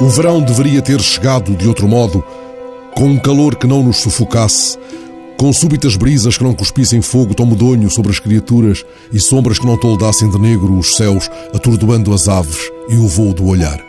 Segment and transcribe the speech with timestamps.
[0.00, 2.22] O verão deveria ter chegado de outro modo,
[2.94, 4.78] com um calor que não nos sufocasse,
[5.36, 9.66] com súbitas brisas que não cuspissem fogo tão medonho sobre as criaturas e sombras que
[9.66, 13.84] não toldassem de negro os céus, atordoando as aves e o voo do olhar.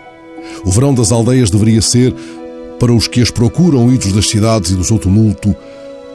[0.65, 2.11] O verão das aldeias deveria ser,
[2.79, 5.55] para os que as procuram idos das cidades e do seu tumulto,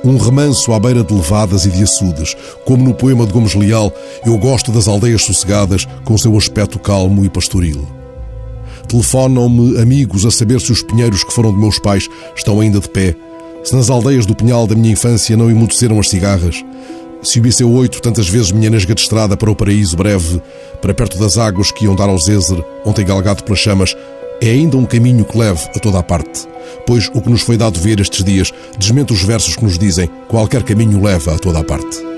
[0.05, 3.93] um remanso à beira de levadas e de açudes, como no poema de Gomes Leal,
[4.27, 8.04] eu gosto das aldeias sossegadas com seu aspecto calmo e pastoril.
[8.89, 12.89] Telefonam-me amigos a saber se os pinheiros que foram de meus pais estão ainda de
[12.89, 13.15] pé,
[13.63, 16.63] se nas aldeias do Pinhal da minha infância não emudeceram as cigarras,
[17.25, 20.43] se o IC8 tantas vezes minha nesga de estrada para o paraíso breve,
[20.83, 23.97] para perto das águas que iam dar ao Zézer, ontem galgado pelas chamas,
[24.43, 26.47] é ainda um caminho que leve a toda a parte.
[26.87, 30.11] Pois o que nos foi dado ver estes dias desmente os versos que nos dizem
[30.29, 32.14] qualquer caminho leva a toda a parte.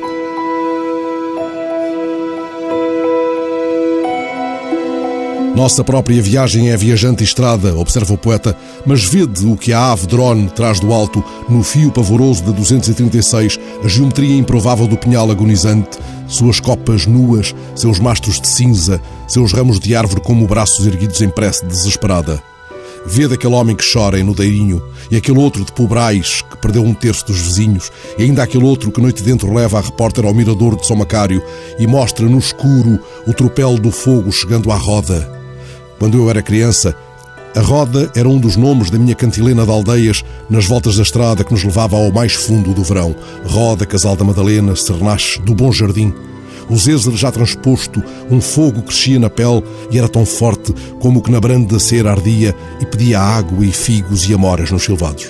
[5.57, 8.55] Nossa própria viagem é viajante estrada, observa o poeta,
[8.85, 13.59] mas vede o que a ave drone traz do alto, no fio pavoroso de 236,
[13.83, 15.99] a geometria improvável do pinhal agonizante,
[16.29, 21.31] suas copas nuas, seus mastros de cinza, seus ramos de árvore como braços erguidos em
[21.31, 22.39] prece desesperada.
[23.07, 26.93] Vede aquele homem que chora em Nudeirinho, e aquele outro de Pobrais, que perdeu um
[26.93, 30.77] terço dos vizinhos, e ainda aquele outro que noite dentro leva a repórter ao mirador
[30.77, 31.43] de São Macário
[31.79, 35.36] e mostra no escuro o tropel do fogo chegando à roda.
[35.99, 36.95] Quando eu era criança,
[37.55, 41.43] a roda era um dos nomes da minha cantilena de aldeias nas voltas da estrada
[41.43, 43.17] que nos levava ao mais fundo do verão.
[43.47, 46.13] Roda, Casal da Madalena, Sernache, do Bom Jardim.
[46.69, 51.23] O Zézer já transposto, um fogo crescia na pele e era tão forte como o
[51.23, 55.29] que na brande da cera ardia e pedia água e figos e amoras nos silvados.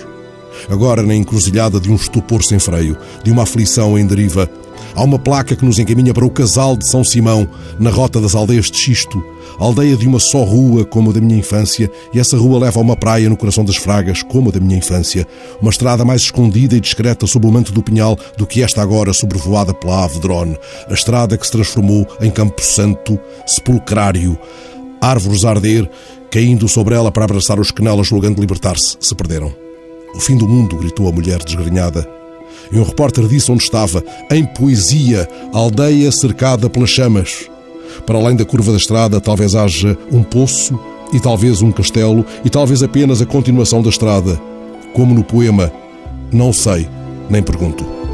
[0.69, 4.51] Agora, na encruzilhada de um estupor sem freio, de uma aflição em deriva,
[4.97, 7.47] há uma placa que nos encaminha para o casal de São Simão,
[7.79, 9.23] na rota das aldeias de Xisto,
[9.59, 12.83] aldeia de uma só rua, como a da minha infância, e essa rua leva a
[12.83, 15.27] uma praia no coração das Fragas, como a da minha infância,
[15.61, 19.13] uma estrada mais escondida e discreta sob o manto do pinhal do que esta agora
[19.13, 20.59] sobrevoada pela ave drone,
[20.89, 24.39] a estrada que se transformou em campo santo, sepulcrário,
[25.01, 25.89] árvores a arder,
[26.31, 29.53] caindo sobre ela para abraçar os que julgando libertar-se, se perderam.
[30.15, 32.16] O fim do mundo, gritou a mulher desgrenhada.
[32.71, 37.49] E um repórter disse onde estava, em poesia, aldeia cercada pelas chamas.
[38.05, 40.79] Para além da curva da estrada, talvez haja um poço
[41.13, 44.41] e talvez um castelo e talvez apenas a continuação da estrada.
[44.93, 45.73] Como no poema,
[46.33, 46.89] não sei,
[47.31, 48.06] nem pergunto.